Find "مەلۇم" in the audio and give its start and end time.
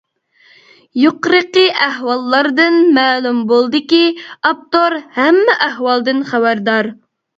2.97-3.43